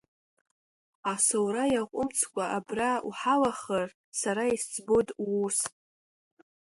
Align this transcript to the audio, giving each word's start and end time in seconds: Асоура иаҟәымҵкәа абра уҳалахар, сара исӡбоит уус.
Асоура 1.11 1.63
иаҟәымҵкәа 1.73 2.45
абра 2.57 2.91
уҳалахар, 3.07 3.87
сара 4.19 4.43
исӡбоит 4.55 5.09
уус. 5.29 5.59